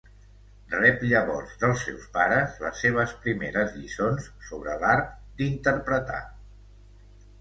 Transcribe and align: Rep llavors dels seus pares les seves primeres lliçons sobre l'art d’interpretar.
Rep 0.75 1.03
llavors 1.09 1.51
dels 1.63 1.83
seus 1.89 2.07
pares 2.15 2.57
les 2.65 2.81
seves 2.85 3.13
primeres 3.27 3.77
lliçons 3.83 4.31
sobre 4.49 4.79
l'art 4.85 5.15
d’interpretar. 5.43 6.23